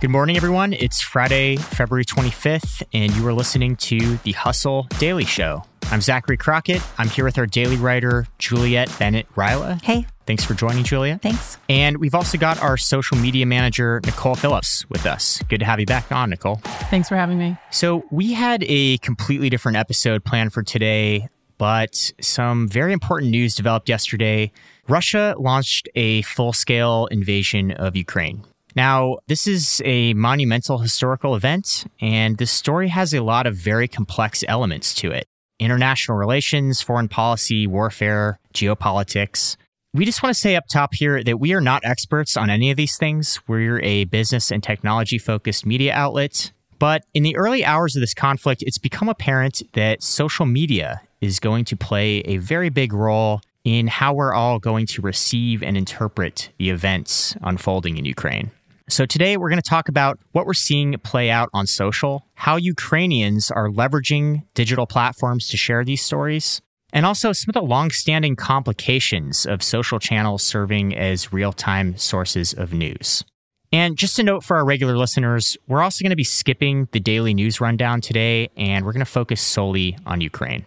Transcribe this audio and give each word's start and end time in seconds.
Good 0.00 0.08
morning, 0.08 0.38
everyone. 0.38 0.72
It's 0.72 1.02
Friday, 1.02 1.56
February 1.56 2.06
25th, 2.06 2.82
and 2.94 3.14
you 3.14 3.26
are 3.28 3.34
listening 3.34 3.76
to 3.76 4.16
the 4.22 4.32
Hustle 4.32 4.84
Daily 4.98 5.26
Show. 5.26 5.62
I'm 5.90 6.00
Zachary 6.00 6.38
Crockett. 6.38 6.80
I'm 6.96 7.10
here 7.10 7.26
with 7.26 7.36
our 7.36 7.44
daily 7.44 7.76
writer, 7.76 8.26
Juliet 8.38 8.90
Bennett 8.98 9.30
Rylah. 9.34 9.82
Hey. 9.82 10.06
Thanks 10.24 10.42
for 10.42 10.54
joining, 10.54 10.84
Julia. 10.84 11.18
Thanks. 11.22 11.58
And 11.68 11.98
we've 11.98 12.14
also 12.14 12.38
got 12.38 12.62
our 12.62 12.78
social 12.78 13.18
media 13.18 13.44
manager, 13.44 14.00
Nicole 14.06 14.36
Phillips, 14.36 14.88
with 14.88 15.04
us. 15.04 15.42
Good 15.50 15.60
to 15.60 15.66
have 15.66 15.78
you 15.78 15.84
back 15.84 16.10
on, 16.10 16.30
Nicole. 16.30 16.62
Thanks 16.88 17.10
for 17.10 17.16
having 17.16 17.36
me. 17.36 17.58
So, 17.70 18.02
we 18.10 18.32
had 18.32 18.64
a 18.66 18.96
completely 18.98 19.50
different 19.50 19.76
episode 19.76 20.24
planned 20.24 20.54
for 20.54 20.62
today, 20.62 21.28
but 21.58 22.10
some 22.22 22.68
very 22.68 22.94
important 22.94 23.32
news 23.32 23.54
developed 23.54 23.90
yesterday. 23.90 24.50
Russia 24.88 25.34
launched 25.38 25.90
a 25.94 26.22
full 26.22 26.54
scale 26.54 27.04
invasion 27.10 27.70
of 27.72 27.96
Ukraine. 27.96 28.46
Now, 28.76 29.18
this 29.26 29.46
is 29.46 29.82
a 29.84 30.14
monumental 30.14 30.78
historical 30.78 31.34
event, 31.34 31.90
and 32.00 32.38
this 32.38 32.50
story 32.50 32.88
has 32.88 33.12
a 33.12 33.22
lot 33.22 33.46
of 33.46 33.56
very 33.56 33.88
complex 33.88 34.44
elements 34.46 34.94
to 34.96 35.10
it 35.10 35.26
international 35.58 36.16
relations, 36.16 36.80
foreign 36.80 37.08
policy, 37.08 37.66
warfare, 37.66 38.38
geopolitics. 38.54 39.56
We 39.92 40.06
just 40.06 40.22
want 40.22 40.34
to 40.34 40.40
say 40.40 40.56
up 40.56 40.64
top 40.72 40.94
here 40.94 41.22
that 41.22 41.38
we 41.38 41.52
are 41.52 41.60
not 41.60 41.84
experts 41.84 42.36
on 42.36 42.48
any 42.48 42.70
of 42.70 42.76
these 42.76 42.96
things. 42.96 43.40
We're 43.46 43.80
a 43.82 44.04
business 44.04 44.50
and 44.50 44.62
technology 44.62 45.18
focused 45.18 45.66
media 45.66 45.92
outlet. 45.92 46.52
But 46.78 47.04
in 47.12 47.24
the 47.24 47.36
early 47.36 47.62
hours 47.62 47.94
of 47.94 48.00
this 48.00 48.14
conflict, 48.14 48.62
it's 48.66 48.78
become 48.78 49.10
apparent 49.10 49.62
that 49.74 50.02
social 50.02 50.46
media 50.46 51.02
is 51.20 51.38
going 51.38 51.66
to 51.66 51.76
play 51.76 52.20
a 52.20 52.38
very 52.38 52.70
big 52.70 52.94
role 52.94 53.42
in 53.64 53.86
how 53.88 54.14
we're 54.14 54.32
all 54.32 54.58
going 54.58 54.86
to 54.86 55.02
receive 55.02 55.62
and 55.62 55.76
interpret 55.76 56.48
the 56.58 56.70
events 56.70 57.36
unfolding 57.42 57.98
in 57.98 58.06
Ukraine. 58.06 58.50
So, 58.90 59.06
today 59.06 59.36
we're 59.36 59.50
going 59.50 59.62
to 59.62 59.70
talk 59.70 59.88
about 59.88 60.18
what 60.32 60.46
we're 60.46 60.52
seeing 60.52 60.98
play 60.98 61.30
out 61.30 61.48
on 61.54 61.68
social, 61.68 62.26
how 62.34 62.56
Ukrainians 62.56 63.48
are 63.48 63.68
leveraging 63.68 64.42
digital 64.54 64.84
platforms 64.84 65.48
to 65.50 65.56
share 65.56 65.84
these 65.84 66.02
stories, 66.02 66.60
and 66.92 67.06
also 67.06 67.32
some 67.32 67.50
of 67.50 67.54
the 67.54 67.62
long-standing 67.62 68.34
complications 68.34 69.46
of 69.46 69.62
social 69.62 70.00
channels 70.00 70.42
serving 70.42 70.96
as 70.96 71.32
real-time 71.32 71.96
sources 71.98 72.52
of 72.52 72.72
news. 72.72 73.22
And 73.70 73.96
just 73.96 74.18
a 74.18 74.24
note 74.24 74.42
for 74.42 74.56
our 74.56 74.64
regular 74.64 74.98
listeners, 74.98 75.56
we're 75.68 75.82
also 75.82 76.02
going 76.02 76.10
to 76.10 76.16
be 76.16 76.24
skipping 76.24 76.88
the 76.90 76.98
daily 76.98 77.32
news 77.32 77.60
rundown 77.60 78.00
today, 78.00 78.50
and 78.56 78.84
we're 78.84 78.92
going 78.92 79.06
to 79.06 79.12
focus 79.12 79.40
solely 79.40 79.96
on 80.04 80.20
Ukraine. 80.20 80.64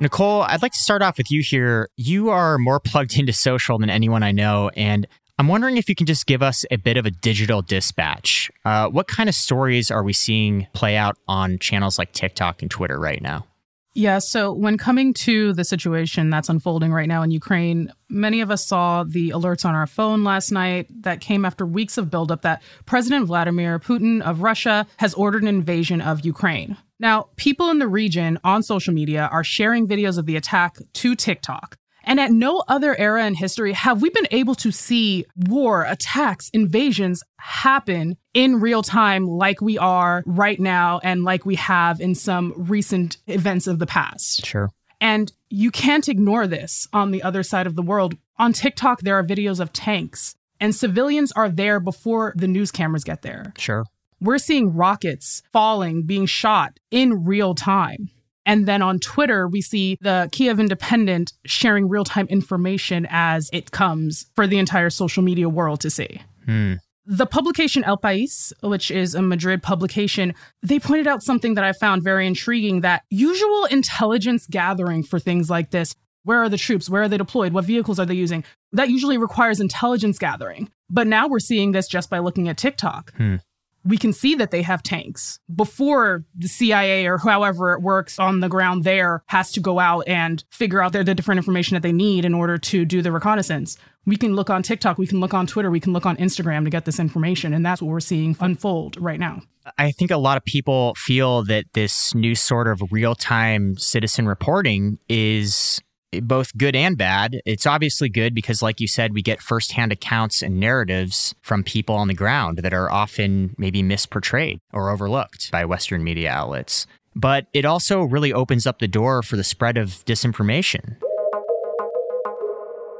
Nicole, 0.00 0.42
I'd 0.42 0.60
like 0.62 0.72
to 0.72 0.80
start 0.80 1.02
off 1.02 1.18
with 1.18 1.30
you 1.30 1.40
here. 1.40 1.88
You 1.96 2.30
are 2.30 2.58
more 2.58 2.80
plugged 2.80 3.16
into 3.16 3.32
social 3.32 3.78
than 3.78 3.90
anyone 3.90 4.24
I 4.24 4.32
know, 4.32 4.70
and 4.76 5.06
I'm 5.38 5.48
wondering 5.48 5.76
if 5.76 5.88
you 5.88 5.94
can 5.94 6.06
just 6.06 6.26
give 6.26 6.42
us 6.42 6.64
a 6.70 6.76
bit 6.76 6.96
of 6.96 7.04
a 7.04 7.10
digital 7.10 7.60
dispatch. 7.60 8.50
Uh, 8.64 8.88
what 8.88 9.06
kind 9.06 9.28
of 9.28 9.34
stories 9.34 9.90
are 9.90 10.02
we 10.02 10.14
seeing 10.14 10.66
play 10.72 10.96
out 10.96 11.18
on 11.28 11.58
channels 11.58 11.98
like 11.98 12.12
TikTok 12.12 12.62
and 12.62 12.70
Twitter 12.70 12.98
right 12.98 13.20
now? 13.20 13.46
Yeah, 13.92 14.18
so 14.18 14.52
when 14.52 14.76
coming 14.76 15.14
to 15.14 15.54
the 15.54 15.64
situation 15.64 16.28
that's 16.28 16.50
unfolding 16.50 16.92
right 16.92 17.08
now 17.08 17.22
in 17.22 17.30
Ukraine, 17.30 17.90
many 18.10 18.42
of 18.42 18.50
us 18.50 18.66
saw 18.66 19.04
the 19.04 19.30
alerts 19.30 19.64
on 19.64 19.74
our 19.74 19.86
phone 19.86 20.22
last 20.22 20.52
night 20.52 20.86
that 21.02 21.20
came 21.20 21.46
after 21.46 21.64
weeks 21.64 21.96
of 21.96 22.10
buildup 22.10 22.42
that 22.42 22.62
President 22.84 23.26
Vladimir 23.26 23.78
Putin 23.78 24.20
of 24.20 24.42
Russia 24.42 24.86
has 24.98 25.14
ordered 25.14 25.42
an 25.42 25.48
invasion 25.48 26.02
of 26.02 26.26
Ukraine. 26.26 26.76
Now, 26.98 27.28
people 27.36 27.70
in 27.70 27.78
the 27.78 27.88
region 27.88 28.38
on 28.44 28.62
social 28.62 28.92
media 28.92 29.30
are 29.32 29.44
sharing 29.44 29.88
videos 29.88 30.18
of 30.18 30.26
the 30.26 30.36
attack 30.36 30.76
to 30.92 31.14
TikTok. 31.14 31.76
And 32.06 32.20
at 32.20 32.30
no 32.30 32.62
other 32.68 32.98
era 32.98 33.26
in 33.26 33.34
history 33.34 33.72
have 33.72 34.00
we 34.00 34.10
been 34.10 34.28
able 34.30 34.54
to 34.56 34.70
see 34.70 35.26
war, 35.48 35.82
attacks, 35.82 36.48
invasions 36.50 37.22
happen 37.38 38.16
in 38.32 38.60
real 38.60 38.82
time 38.82 39.26
like 39.26 39.60
we 39.60 39.76
are 39.76 40.22
right 40.24 40.60
now 40.60 41.00
and 41.02 41.24
like 41.24 41.44
we 41.44 41.56
have 41.56 42.00
in 42.00 42.14
some 42.14 42.54
recent 42.56 43.16
events 43.26 43.66
of 43.66 43.80
the 43.80 43.86
past. 43.86 44.46
Sure. 44.46 44.70
And 45.00 45.32
you 45.50 45.70
can't 45.70 46.08
ignore 46.08 46.46
this 46.46 46.86
on 46.92 47.10
the 47.10 47.22
other 47.22 47.42
side 47.42 47.66
of 47.66 47.74
the 47.74 47.82
world. 47.82 48.14
On 48.38 48.52
TikTok, 48.52 49.00
there 49.00 49.16
are 49.16 49.24
videos 49.24 49.60
of 49.60 49.72
tanks, 49.72 50.36
and 50.60 50.74
civilians 50.74 51.32
are 51.32 51.48
there 51.48 51.80
before 51.80 52.32
the 52.36 52.48
news 52.48 52.70
cameras 52.70 53.04
get 53.04 53.22
there. 53.22 53.52
Sure. 53.58 53.84
We're 54.20 54.38
seeing 54.38 54.74
rockets 54.74 55.42
falling, 55.52 56.04
being 56.04 56.26
shot 56.26 56.78
in 56.90 57.24
real 57.24 57.54
time. 57.54 58.10
And 58.46 58.64
then 58.66 58.80
on 58.80 59.00
Twitter, 59.00 59.48
we 59.48 59.60
see 59.60 59.98
the 60.00 60.30
Kyiv 60.32 60.60
Independent 60.60 61.32
sharing 61.44 61.88
real 61.88 62.04
time 62.04 62.28
information 62.28 63.06
as 63.10 63.50
it 63.52 63.72
comes 63.72 64.26
for 64.36 64.46
the 64.46 64.58
entire 64.58 64.88
social 64.88 65.22
media 65.22 65.48
world 65.48 65.80
to 65.80 65.90
see. 65.90 66.22
Hmm. 66.46 66.74
The 67.04 67.26
publication 67.26 67.84
El 67.84 67.98
País, 67.98 68.52
which 68.62 68.90
is 68.90 69.14
a 69.14 69.22
Madrid 69.22 69.62
publication, 69.62 70.34
they 70.62 70.78
pointed 70.78 71.06
out 71.06 71.22
something 71.22 71.54
that 71.54 71.64
I 71.64 71.72
found 71.72 72.02
very 72.02 72.26
intriguing 72.26 72.80
that 72.80 73.02
usual 73.10 73.64
intelligence 73.66 74.46
gathering 74.48 75.04
for 75.04 75.18
things 75.18 75.50
like 75.50 75.70
this, 75.70 75.94
where 76.24 76.42
are 76.42 76.48
the 76.48 76.56
troops? 76.56 76.90
Where 76.90 77.02
are 77.02 77.08
they 77.08 77.18
deployed? 77.18 77.52
What 77.52 77.64
vehicles 77.64 78.00
are 78.00 78.06
they 78.06 78.14
using? 78.14 78.42
That 78.72 78.90
usually 78.90 79.18
requires 79.18 79.60
intelligence 79.60 80.18
gathering. 80.18 80.68
But 80.90 81.06
now 81.06 81.28
we're 81.28 81.38
seeing 81.38 81.70
this 81.70 81.86
just 81.86 82.10
by 82.10 82.18
looking 82.18 82.48
at 82.48 82.56
TikTok. 82.56 83.12
Hmm 83.16 83.36
we 83.86 83.96
can 83.96 84.12
see 84.12 84.34
that 84.34 84.50
they 84.50 84.62
have 84.62 84.82
tanks 84.82 85.38
before 85.54 86.24
the 86.34 86.48
CIA 86.48 87.06
or 87.06 87.18
however 87.18 87.72
it 87.72 87.82
works 87.82 88.18
on 88.18 88.40
the 88.40 88.48
ground 88.48 88.84
there 88.84 89.22
has 89.26 89.52
to 89.52 89.60
go 89.60 89.78
out 89.78 90.02
and 90.06 90.44
figure 90.50 90.82
out 90.82 90.92
the 90.92 91.04
different 91.04 91.38
information 91.38 91.74
that 91.74 91.82
they 91.82 91.92
need 91.92 92.24
in 92.24 92.34
order 92.34 92.58
to 92.58 92.84
do 92.84 93.02
the 93.02 93.12
reconnaissance. 93.12 93.76
We 94.04 94.16
can 94.16 94.34
look 94.34 94.50
on 94.50 94.62
TikTok, 94.62 94.98
we 94.98 95.06
can 95.06 95.20
look 95.20 95.34
on 95.34 95.46
Twitter, 95.46 95.70
we 95.70 95.80
can 95.80 95.92
look 95.92 96.06
on 96.06 96.16
Instagram 96.16 96.64
to 96.64 96.70
get 96.70 96.84
this 96.84 97.00
information. 97.00 97.52
And 97.52 97.64
that's 97.64 97.82
what 97.82 97.90
we're 97.90 98.00
seeing 98.00 98.36
unfold 98.40 99.00
right 99.00 99.18
now. 99.18 99.42
I 99.78 99.90
think 99.90 100.10
a 100.10 100.16
lot 100.16 100.36
of 100.36 100.44
people 100.44 100.94
feel 100.96 101.42
that 101.44 101.64
this 101.72 102.14
new 102.14 102.34
sort 102.34 102.68
of 102.68 102.80
real 102.90 103.14
time 103.14 103.76
citizen 103.76 104.28
reporting 104.28 104.98
is 105.08 105.80
both 106.20 106.56
good 106.56 106.76
and 106.76 106.96
bad. 106.96 107.40
It's 107.44 107.66
obviously 107.66 108.08
good 108.08 108.34
because, 108.34 108.62
like 108.62 108.80
you 108.80 108.88
said, 108.88 109.14
we 109.14 109.22
get 109.22 109.40
firsthand 109.40 109.92
accounts 109.92 110.42
and 110.42 110.60
narratives 110.60 111.34
from 111.42 111.62
people 111.62 111.94
on 111.94 112.08
the 112.08 112.14
ground 112.14 112.58
that 112.58 112.74
are 112.74 112.90
often 112.90 113.54
maybe 113.58 113.82
misportrayed 113.82 114.58
or 114.72 114.90
overlooked 114.90 115.50
by 115.50 115.64
Western 115.64 116.04
media 116.04 116.30
outlets. 116.30 116.86
But 117.14 117.46
it 117.54 117.64
also 117.64 118.02
really 118.02 118.32
opens 118.32 118.66
up 118.66 118.78
the 118.78 118.88
door 118.88 119.22
for 119.22 119.36
the 119.36 119.44
spread 119.44 119.78
of 119.78 120.04
disinformation. 120.04 120.96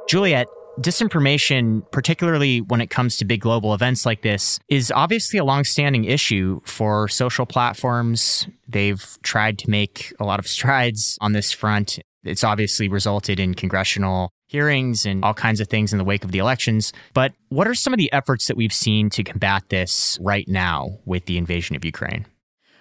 Juliet, 0.09 0.47
disinformation, 0.79 1.89
particularly 1.91 2.61
when 2.61 2.81
it 2.81 2.89
comes 2.89 3.17
to 3.17 3.25
big 3.25 3.41
global 3.41 3.73
events 3.73 4.05
like 4.05 4.21
this, 4.21 4.59
is 4.69 4.91
obviously 4.91 5.39
a 5.39 5.43
longstanding 5.43 6.05
issue 6.05 6.61
for 6.65 7.07
social 7.07 7.45
platforms. 7.45 8.47
They've 8.67 9.17
tried 9.21 9.57
to 9.59 9.69
make 9.69 10.13
a 10.19 10.23
lot 10.23 10.39
of 10.39 10.47
strides 10.47 11.17
on 11.21 11.33
this 11.33 11.51
front 11.51 11.99
it's 12.23 12.43
obviously 12.43 12.87
resulted 12.87 13.39
in 13.39 13.53
congressional 13.53 14.29
hearings 14.47 15.05
and 15.05 15.23
all 15.23 15.33
kinds 15.33 15.59
of 15.59 15.67
things 15.67 15.91
in 15.91 15.97
the 15.97 16.03
wake 16.03 16.23
of 16.23 16.31
the 16.31 16.39
elections. 16.39 16.93
But 17.13 17.33
what 17.49 17.67
are 17.67 17.75
some 17.75 17.93
of 17.93 17.97
the 17.97 18.11
efforts 18.13 18.47
that 18.47 18.57
we've 18.57 18.73
seen 18.73 19.09
to 19.11 19.23
combat 19.23 19.69
this 19.69 20.17
right 20.21 20.47
now 20.47 20.99
with 21.05 21.25
the 21.25 21.37
invasion 21.37 21.75
of 21.75 21.83
Ukraine? 21.83 22.25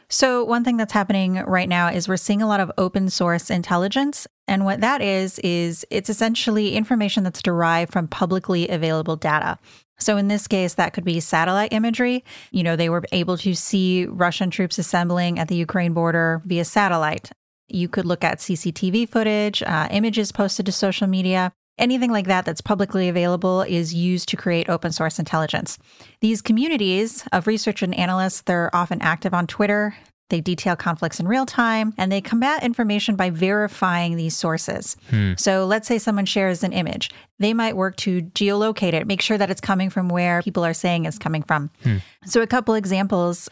So, 0.09 0.45
one 0.45 0.63
thing 0.63 0.77
that's 0.77 0.93
happening 0.93 1.35
right 1.35 1.69
now 1.69 1.89
is 1.89 2.07
we're 2.07 2.17
seeing 2.17 2.41
a 2.41 2.47
lot 2.47 2.61
of 2.61 2.71
open 2.79 3.11
source 3.11 3.51
intelligence. 3.51 4.29
And 4.47 4.65
what 4.65 4.81
that 4.81 5.03
is, 5.03 5.41
is 5.41 5.85
it's 5.91 6.09
essentially 6.09 6.77
information 6.77 7.25
that's 7.25 7.43
derived 7.43 7.93
from 7.93 8.07
publicly 8.07 8.69
available 8.69 9.17
data. 9.17 9.59
So, 9.99 10.17
in 10.17 10.29
this 10.29 10.47
case, 10.47 10.75
that 10.75 10.93
could 10.93 11.05
be 11.05 11.19
satellite 11.19 11.73
imagery. 11.73 12.25
You 12.53 12.63
know, 12.63 12.77
they 12.77 12.89
were 12.89 13.03
able 13.11 13.37
to 13.39 13.55
see 13.55 14.07
Russian 14.07 14.49
troops 14.49 14.79
assembling 14.79 15.41
at 15.41 15.49
the 15.49 15.57
Ukraine 15.57 15.93
border 15.93 16.41
via 16.45 16.65
satellite. 16.65 17.33
You 17.69 17.89
could 17.89 18.07
look 18.07 18.25
at 18.25 18.39
CCTV 18.39 19.09
footage, 19.09 19.63
uh, 19.63 19.89
images 19.91 20.33
posted 20.33 20.67
to 20.67 20.73
social 20.73 21.07
media. 21.07 21.53
Anything 21.79 22.11
like 22.11 22.27
that 22.27 22.45
that's 22.47 22.61
publicly 22.63 23.09
available 23.09 23.63
is 23.63 23.93
used 23.93 24.29
to 24.31 24.37
create 24.37 24.69
open 24.69 24.93
source 24.93 25.19
intelligence. 25.19 25.79
These 26.21 26.41
communities 26.41 27.25
of 27.33 27.47
research 27.47 27.83
and 27.83 27.95
analysts, 27.95 28.41
they're 28.43 28.75
often 28.75 29.03
active 29.03 29.35
on 29.35 29.47
Twitter. 29.47 29.95
They 30.29 30.41
detail 30.41 30.75
conflicts 30.75 31.21
in 31.21 31.29
real 31.29 31.47
time 31.47 31.93
and 31.99 32.11
they 32.11 32.21
combat 32.21 32.65
information 32.65 33.15
by 33.15 33.31
verifying 33.31 34.17
these 34.17 34.37
sources. 34.37 34.97
So 35.37 35.67
let's 35.67 35.87
say 35.87 35.99
someone 35.99 36.25
shares 36.27 36.65
an 36.65 36.73
image. 36.73 37.11
They 37.39 37.55
might 37.55 37.77
work 37.77 37.95
to 37.99 38.23
geolocate 38.23 38.93
it, 38.93 39.07
make 39.07 39.23
sure 39.23 39.39
that 39.39 39.51
it's 39.51 39.61
coming 39.61 39.89
from 39.91 40.09
where 40.09 40.43
people 40.43 40.65
are 40.65 40.75
saying 40.75 41.05
it's 41.05 41.19
coming 41.19 41.43
from. 41.43 41.71
So, 42.25 42.41
a 42.43 42.47
couple 42.47 42.75
examples. 42.75 43.49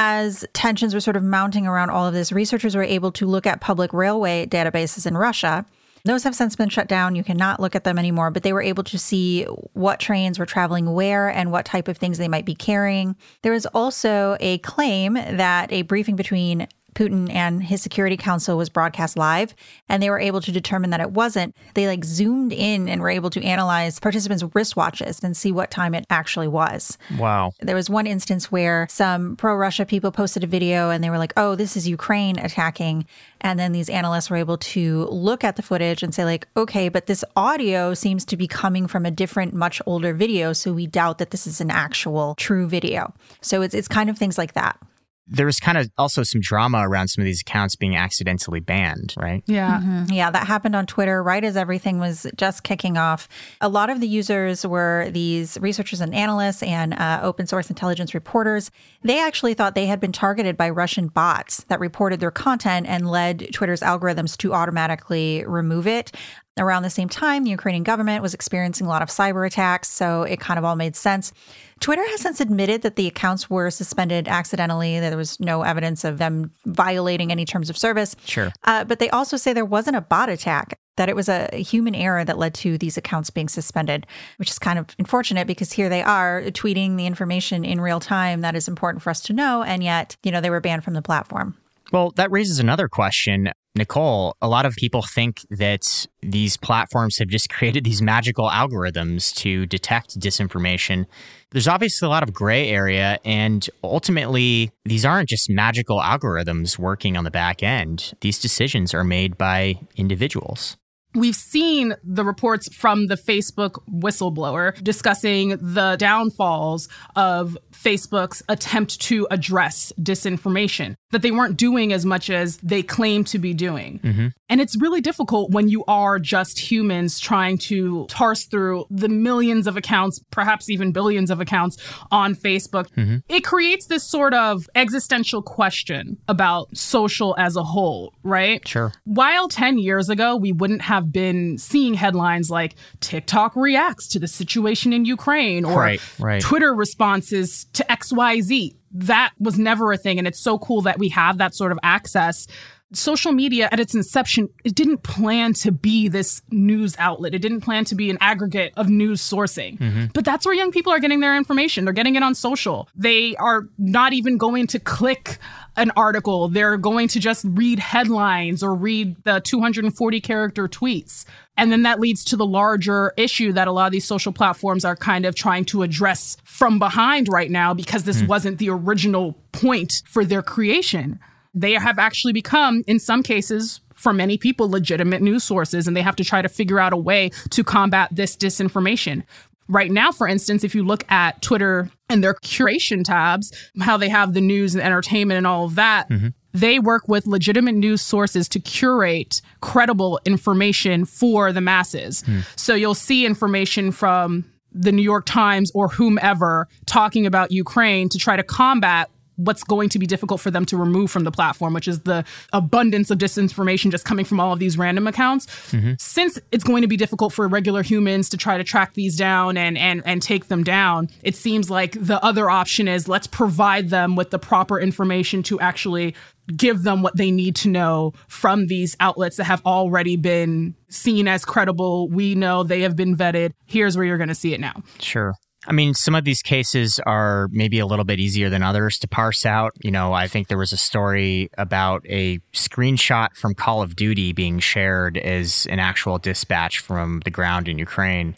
As 0.00 0.46
tensions 0.52 0.94
were 0.94 1.00
sort 1.00 1.16
of 1.16 1.24
mounting 1.24 1.66
around 1.66 1.90
all 1.90 2.06
of 2.06 2.14
this, 2.14 2.30
researchers 2.30 2.76
were 2.76 2.84
able 2.84 3.10
to 3.10 3.26
look 3.26 3.48
at 3.48 3.60
public 3.60 3.92
railway 3.92 4.46
databases 4.46 5.06
in 5.06 5.16
Russia. 5.16 5.66
Those 6.04 6.22
have 6.22 6.36
since 6.36 6.54
been 6.54 6.68
shut 6.68 6.86
down. 6.86 7.16
You 7.16 7.24
cannot 7.24 7.58
look 7.58 7.74
at 7.74 7.82
them 7.82 7.98
anymore, 7.98 8.30
but 8.30 8.44
they 8.44 8.52
were 8.52 8.62
able 8.62 8.84
to 8.84 8.96
see 8.96 9.42
what 9.72 9.98
trains 9.98 10.38
were 10.38 10.46
traveling 10.46 10.92
where 10.92 11.28
and 11.28 11.50
what 11.50 11.64
type 11.64 11.88
of 11.88 11.98
things 11.98 12.16
they 12.16 12.28
might 12.28 12.46
be 12.46 12.54
carrying. 12.54 13.16
There 13.42 13.52
was 13.52 13.66
also 13.66 14.36
a 14.38 14.58
claim 14.58 15.14
that 15.14 15.72
a 15.72 15.82
briefing 15.82 16.14
between 16.14 16.68
Putin 16.98 17.32
and 17.32 17.62
his 17.62 17.80
security 17.80 18.16
council 18.16 18.58
was 18.58 18.68
broadcast 18.68 19.16
live, 19.16 19.54
and 19.88 20.02
they 20.02 20.10
were 20.10 20.18
able 20.18 20.40
to 20.40 20.50
determine 20.50 20.90
that 20.90 21.00
it 21.00 21.12
wasn't. 21.12 21.54
They 21.74 21.86
like 21.86 22.04
zoomed 22.04 22.52
in 22.52 22.88
and 22.88 23.00
were 23.00 23.08
able 23.08 23.30
to 23.30 23.44
analyze 23.44 24.00
participants' 24.00 24.42
wristwatches 24.42 25.22
and 25.22 25.36
see 25.36 25.52
what 25.52 25.70
time 25.70 25.94
it 25.94 26.04
actually 26.10 26.48
was. 26.48 26.98
Wow. 27.16 27.52
There 27.60 27.76
was 27.76 27.88
one 27.88 28.08
instance 28.08 28.50
where 28.50 28.88
some 28.90 29.36
pro 29.36 29.54
Russia 29.54 29.86
people 29.86 30.10
posted 30.10 30.42
a 30.42 30.48
video 30.48 30.90
and 30.90 31.04
they 31.04 31.10
were 31.10 31.18
like, 31.18 31.32
oh, 31.36 31.54
this 31.54 31.76
is 31.76 31.86
Ukraine 31.86 32.36
attacking. 32.36 33.06
And 33.40 33.60
then 33.60 33.70
these 33.70 33.88
analysts 33.88 34.28
were 34.28 34.36
able 34.36 34.58
to 34.58 35.04
look 35.04 35.44
at 35.44 35.54
the 35.54 35.62
footage 35.62 36.02
and 36.02 36.12
say, 36.12 36.24
like, 36.24 36.48
okay, 36.56 36.88
but 36.88 37.06
this 37.06 37.24
audio 37.36 37.94
seems 37.94 38.24
to 38.24 38.36
be 38.36 38.48
coming 38.48 38.88
from 38.88 39.06
a 39.06 39.12
different, 39.12 39.54
much 39.54 39.80
older 39.86 40.12
video. 40.12 40.52
So 40.52 40.72
we 40.72 40.88
doubt 40.88 41.18
that 41.18 41.30
this 41.30 41.46
is 41.46 41.60
an 41.60 41.70
actual 41.70 42.34
true 42.34 42.66
video. 42.66 43.14
So 43.40 43.62
it's, 43.62 43.74
it's 43.74 43.86
kind 43.86 44.10
of 44.10 44.18
things 44.18 44.36
like 44.36 44.54
that. 44.54 44.80
There 45.30 45.46
was 45.46 45.60
kind 45.60 45.76
of 45.76 45.90
also 45.98 46.22
some 46.22 46.40
drama 46.40 46.88
around 46.88 47.08
some 47.08 47.22
of 47.22 47.26
these 47.26 47.42
accounts 47.42 47.76
being 47.76 47.96
accidentally 47.96 48.60
banned, 48.60 49.14
right? 49.16 49.42
Yeah. 49.46 49.80
Mhm. 49.80 50.12
Yeah, 50.12 50.30
that 50.30 50.46
happened 50.46 50.74
on 50.74 50.86
Twitter 50.86 51.22
right 51.22 51.44
as 51.44 51.56
everything 51.56 51.98
was 51.98 52.26
just 52.36 52.62
kicking 52.62 52.96
off. 52.96 53.28
A 53.60 53.68
lot 53.68 53.90
of 53.90 54.00
the 54.00 54.08
users 54.08 54.66
were 54.66 55.10
these 55.10 55.58
researchers 55.60 56.00
and 56.00 56.14
analysts 56.14 56.62
and 56.62 56.94
uh, 56.94 57.20
open 57.22 57.46
source 57.46 57.68
intelligence 57.68 58.14
reporters. 58.14 58.70
They 59.02 59.20
actually 59.20 59.54
thought 59.54 59.74
they 59.74 59.86
had 59.86 60.00
been 60.00 60.12
targeted 60.12 60.56
by 60.56 60.70
Russian 60.70 61.08
bots 61.08 61.64
that 61.68 61.78
reported 61.80 62.20
their 62.20 62.30
content 62.30 62.86
and 62.86 63.10
led 63.10 63.48
Twitter's 63.52 63.80
algorithms 63.80 64.36
to 64.38 64.54
automatically 64.54 65.44
remove 65.46 65.86
it. 65.86 66.12
Around 66.58 66.82
the 66.82 66.90
same 66.90 67.08
time, 67.08 67.44
the 67.44 67.50
Ukrainian 67.50 67.84
government 67.84 68.22
was 68.22 68.34
experiencing 68.34 68.86
a 68.86 68.90
lot 68.90 69.02
of 69.02 69.08
cyber 69.08 69.46
attacks, 69.46 69.88
so 69.88 70.22
it 70.22 70.40
kind 70.40 70.58
of 70.58 70.64
all 70.64 70.76
made 70.76 70.96
sense. 70.96 71.32
Twitter 71.80 72.04
has 72.08 72.20
since 72.20 72.40
admitted 72.40 72.82
that 72.82 72.96
the 72.96 73.06
accounts 73.06 73.48
were 73.48 73.70
suspended 73.70 74.26
accidentally, 74.26 74.98
that 74.98 75.10
there 75.10 75.18
was 75.18 75.38
no 75.38 75.62
evidence 75.62 76.04
of 76.04 76.18
them 76.18 76.50
violating 76.66 77.30
any 77.30 77.44
terms 77.44 77.70
of 77.70 77.78
service. 77.78 78.16
Sure. 78.24 78.52
Uh, 78.64 78.84
but 78.84 78.98
they 78.98 79.08
also 79.10 79.36
say 79.36 79.52
there 79.52 79.64
wasn't 79.64 79.96
a 79.96 80.00
bot 80.00 80.28
attack, 80.28 80.78
that 80.96 81.08
it 81.08 81.14
was 81.14 81.28
a 81.28 81.48
human 81.56 81.94
error 81.94 82.24
that 82.24 82.38
led 82.38 82.54
to 82.54 82.76
these 82.76 82.96
accounts 82.96 83.30
being 83.30 83.48
suspended, 83.48 84.06
which 84.36 84.50
is 84.50 84.58
kind 84.58 84.78
of 84.78 84.86
unfortunate 84.98 85.46
because 85.46 85.72
here 85.72 85.88
they 85.88 86.02
are 86.02 86.42
tweeting 86.46 86.96
the 86.96 87.06
information 87.06 87.64
in 87.64 87.80
real 87.80 88.00
time 88.00 88.40
that 88.40 88.56
is 88.56 88.66
important 88.66 89.02
for 89.02 89.10
us 89.10 89.20
to 89.20 89.32
know. 89.32 89.62
And 89.62 89.82
yet, 89.82 90.16
you 90.24 90.32
know, 90.32 90.40
they 90.40 90.50
were 90.50 90.60
banned 90.60 90.82
from 90.82 90.94
the 90.94 91.02
platform. 91.02 91.56
Well, 91.92 92.10
that 92.16 92.30
raises 92.30 92.58
another 92.58 92.88
question. 92.88 93.50
Nicole, 93.78 94.36
a 94.42 94.48
lot 94.48 94.66
of 94.66 94.74
people 94.76 95.02
think 95.02 95.40
that 95.50 96.06
these 96.20 96.56
platforms 96.56 97.16
have 97.18 97.28
just 97.28 97.48
created 97.50 97.84
these 97.84 98.02
magical 98.02 98.48
algorithms 98.48 99.34
to 99.36 99.66
detect 99.66 100.18
disinformation. 100.20 101.06
There's 101.50 101.68
obviously 101.68 102.06
a 102.06 102.10
lot 102.10 102.22
of 102.22 102.34
gray 102.34 102.68
area, 102.68 103.18
and 103.24 103.68
ultimately, 103.82 104.70
these 104.84 105.04
aren't 105.04 105.30
just 105.30 105.48
magical 105.48 105.98
algorithms 105.98 106.78
working 106.78 107.16
on 107.16 107.24
the 107.24 107.30
back 107.30 107.62
end. 107.62 108.12
These 108.20 108.38
decisions 108.38 108.92
are 108.92 109.04
made 109.04 109.38
by 109.38 109.78
individuals. 109.96 110.76
We've 111.14 111.36
seen 111.36 111.94
the 112.04 112.24
reports 112.24 112.72
from 112.74 113.06
the 113.06 113.14
Facebook 113.14 113.82
whistleblower 113.90 114.80
discussing 114.82 115.50
the 115.50 115.96
downfalls 115.98 116.88
of 117.16 117.56
Facebook's 117.72 118.42
attempt 118.48 119.00
to 119.02 119.26
address 119.30 119.92
disinformation, 120.00 120.94
that 121.12 121.22
they 121.22 121.30
weren't 121.30 121.56
doing 121.56 121.92
as 121.92 122.04
much 122.04 122.28
as 122.28 122.58
they 122.58 122.82
claim 122.82 123.24
to 123.24 123.38
be 123.38 123.54
doing. 123.54 124.00
Mm-hmm. 124.00 124.26
And 124.50 124.60
it's 124.60 124.80
really 124.80 125.00
difficult 125.00 125.50
when 125.52 125.68
you 125.68 125.84
are 125.86 126.18
just 126.18 126.58
humans 126.58 127.20
trying 127.20 127.58
to 127.58 128.06
parse 128.10 128.46
through 128.46 128.86
the 128.90 129.08
millions 129.08 129.66
of 129.66 129.76
accounts, 129.76 130.20
perhaps 130.30 130.68
even 130.68 130.90
billions 130.90 131.30
of 131.30 131.40
accounts 131.40 131.76
on 132.10 132.34
Facebook. 132.34 132.88
Mm-hmm. 132.94 133.18
It 133.28 133.44
creates 133.44 133.86
this 133.86 134.02
sort 134.02 134.34
of 134.34 134.68
existential 134.74 135.42
question 135.42 136.16
about 136.26 136.76
social 136.76 137.36
as 137.38 137.56
a 137.56 137.62
whole, 137.62 138.14
right? 138.22 138.66
Sure. 138.66 138.92
While 139.04 139.48
10 139.48 139.78
years 139.78 140.08
ago, 140.08 140.36
we 140.36 140.52
wouldn't 140.52 140.82
have 140.82 140.97
been 141.00 141.58
seeing 141.58 141.94
headlines 141.94 142.50
like 142.50 142.74
TikTok 143.00 143.54
reacts 143.56 144.08
to 144.08 144.18
the 144.18 144.28
situation 144.28 144.92
in 144.92 145.04
Ukraine 145.04 145.64
or 145.64 145.78
Right, 145.78 146.00
right. 146.18 146.42
Twitter 146.42 146.74
responses 146.74 147.66
to 147.74 147.84
XYZ. 147.88 148.74
That 148.92 149.32
was 149.38 149.58
never 149.58 149.92
a 149.92 149.96
thing. 149.96 150.18
And 150.18 150.26
it's 150.26 150.40
so 150.40 150.58
cool 150.58 150.82
that 150.82 150.98
we 150.98 151.08
have 151.10 151.38
that 151.38 151.54
sort 151.54 151.72
of 151.72 151.78
access. 151.82 152.46
Social 152.92 153.32
media 153.32 153.68
at 153.70 153.80
its 153.80 153.94
inception, 153.94 154.48
it 154.64 154.74
didn't 154.74 155.02
plan 155.02 155.52
to 155.54 155.70
be 155.70 156.08
this 156.08 156.40
news 156.50 156.94
outlet. 156.98 157.34
It 157.34 157.40
didn't 157.40 157.60
plan 157.60 157.84
to 157.86 157.94
be 157.94 158.08
an 158.08 158.16
aggregate 158.20 158.72
of 158.76 158.88
news 158.88 159.20
sourcing. 159.20 159.78
Mm-hmm. 159.78 160.06
But 160.14 160.24
that's 160.24 160.46
where 160.46 160.54
young 160.54 160.72
people 160.72 160.92
are 160.92 160.98
getting 160.98 161.20
their 161.20 161.36
information. 161.36 161.84
They're 161.84 161.92
getting 161.92 162.16
it 162.16 162.22
on 162.22 162.34
social. 162.34 162.88
They 162.94 163.36
are 163.36 163.68
not 163.76 164.14
even 164.14 164.38
going 164.38 164.68
to 164.68 164.78
click 164.78 165.38
an 165.76 165.92
article. 165.96 166.48
They're 166.48 166.76
going 166.76 167.08
to 167.08 167.20
just 167.20 167.44
read 167.48 167.78
headlines 167.78 168.62
or 168.62 168.74
read 168.74 169.16
the 169.24 169.40
240 169.40 170.20
character 170.20 170.66
tweets. 170.66 171.24
And 171.56 171.72
then 171.72 171.82
that 171.82 172.00
leads 172.00 172.24
to 172.24 172.36
the 172.36 172.46
larger 172.46 173.12
issue 173.16 173.52
that 173.52 173.68
a 173.68 173.72
lot 173.72 173.86
of 173.86 173.92
these 173.92 174.06
social 174.06 174.32
platforms 174.32 174.84
are 174.84 174.96
kind 174.96 175.24
of 175.24 175.34
trying 175.34 175.64
to 175.66 175.82
address 175.82 176.36
from 176.44 176.78
behind 176.78 177.28
right 177.28 177.50
now 177.50 177.74
because 177.74 178.04
this 178.04 178.20
hmm. 178.20 178.26
wasn't 178.26 178.58
the 178.58 178.70
original 178.70 179.36
point 179.52 180.02
for 180.06 180.24
their 180.24 180.42
creation. 180.42 181.18
They 181.54 181.72
have 181.72 181.98
actually 181.98 182.32
become, 182.32 182.82
in 182.86 182.98
some 182.98 183.22
cases, 183.22 183.80
for 183.94 184.12
many 184.12 184.38
people, 184.38 184.70
legitimate 184.70 185.22
news 185.22 185.44
sources, 185.44 185.86
and 185.86 185.96
they 185.96 186.02
have 186.02 186.16
to 186.16 186.24
try 186.24 186.40
to 186.40 186.48
figure 186.48 186.78
out 186.78 186.92
a 186.92 186.96
way 186.96 187.30
to 187.50 187.64
combat 187.64 188.08
this 188.12 188.36
disinformation. 188.36 189.24
Right 189.66 189.90
now, 189.90 190.12
for 190.12 190.26
instance, 190.26 190.64
if 190.64 190.74
you 190.74 190.82
look 190.82 191.10
at 191.10 191.42
Twitter 191.42 191.90
and 192.08 192.24
their 192.24 192.34
curation 192.34 193.04
tabs, 193.04 193.52
how 193.80 193.96
they 193.96 194.08
have 194.08 194.32
the 194.32 194.40
news 194.40 194.74
and 194.74 194.82
entertainment 194.82 195.36
and 195.36 195.46
all 195.46 195.64
of 195.64 195.74
that, 195.74 196.08
mm-hmm. 196.08 196.28
they 196.54 196.78
work 196.78 197.06
with 197.08 197.26
legitimate 197.26 197.74
news 197.74 198.00
sources 198.00 198.48
to 198.50 198.60
curate 198.60 199.42
credible 199.60 200.20
information 200.24 201.04
for 201.04 201.52
the 201.52 201.60
masses. 201.60 202.22
Hmm. 202.22 202.40
So 202.56 202.74
you'll 202.74 202.94
see 202.94 203.26
information 203.26 203.92
from 203.92 204.46
the 204.72 204.92
New 204.92 205.02
York 205.02 205.26
Times 205.26 205.70
or 205.74 205.88
whomever 205.88 206.68
talking 206.86 207.26
about 207.26 207.50
Ukraine 207.50 208.08
to 208.10 208.18
try 208.18 208.36
to 208.36 208.42
combat 208.42 209.10
what's 209.38 209.64
going 209.64 209.88
to 209.88 209.98
be 209.98 210.06
difficult 210.06 210.40
for 210.40 210.50
them 210.50 210.64
to 210.66 210.76
remove 210.76 211.10
from 211.10 211.24
the 211.24 211.30
platform, 211.30 211.72
which 211.72 211.88
is 211.88 212.00
the 212.00 212.24
abundance 212.52 213.10
of 213.10 213.18
disinformation 213.18 213.90
just 213.90 214.04
coming 214.04 214.24
from 214.24 214.40
all 214.40 214.52
of 214.52 214.58
these 214.58 214.76
random 214.76 215.06
accounts. 215.06 215.46
Mm-hmm. 215.70 215.92
Since 215.98 216.38
it's 216.52 216.64
going 216.64 216.82
to 216.82 216.88
be 216.88 216.96
difficult 216.96 217.32
for 217.32 217.48
regular 217.48 217.82
humans 217.82 218.28
to 218.30 218.36
try 218.36 218.58
to 218.58 218.64
track 218.64 218.94
these 218.94 219.16
down 219.16 219.56
and 219.56 219.78
and 219.78 220.02
and 220.04 220.20
take 220.20 220.48
them 220.48 220.64
down, 220.64 221.08
it 221.22 221.36
seems 221.36 221.70
like 221.70 221.92
the 221.92 222.22
other 222.22 222.50
option 222.50 222.88
is 222.88 223.08
let's 223.08 223.26
provide 223.26 223.90
them 223.90 224.16
with 224.16 224.30
the 224.30 224.38
proper 224.38 224.78
information 224.78 225.42
to 225.44 225.60
actually 225.60 226.14
give 226.56 226.82
them 226.82 227.02
what 227.02 227.16
they 227.16 227.30
need 227.30 227.54
to 227.56 227.68
know 227.68 228.12
from 228.26 228.66
these 228.66 228.96
outlets 229.00 229.36
that 229.36 229.44
have 229.44 229.64
already 229.66 230.16
been 230.16 230.74
seen 230.88 231.28
as 231.28 231.44
credible. 231.44 232.08
We 232.08 232.34
know 232.34 232.62
they 232.62 232.80
have 232.82 232.96
been 232.96 233.16
vetted. 233.16 233.52
Here's 233.66 233.96
where 233.96 234.06
you're 234.06 234.16
going 234.16 234.28
to 234.28 234.34
see 234.34 234.54
it 234.54 234.60
now. 234.60 234.82
Sure. 234.98 235.34
I 235.66 235.72
mean, 235.72 235.92
some 235.92 236.14
of 236.14 236.24
these 236.24 236.40
cases 236.40 237.00
are 237.04 237.48
maybe 237.50 237.78
a 237.78 237.86
little 237.86 238.04
bit 238.04 238.20
easier 238.20 238.48
than 238.48 238.62
others 238.62 238.98
to 238.98 239.08
parse 239.08 239.44
out. 239.44 239.72
You 239.82 239.90
know, 239.90 240.12
I 240.12 240.28
think 240.28 240.48
there 240.48 240.58
was 240.58 240.72
a 240.72 240.76
story 240.76 241.50
about 241.58 242.06
a 242.08 242.38
screenshot 242.52 243.34
from 243.34 243.54
Call 243.54 243.82
of 243.82 243.96
Duty 243.96 244.32
being 244.32 244.60
shared 244.60 245.18
as 245.18 245.66
an 245.68 245.80
actual 245.80 246.18
dispatch 246.18 246.78
from 246.78 247.20
the 247.24 247.30
ground 247.30 247.68
in 247.68 247.78
Ukraine. 247.78 248.36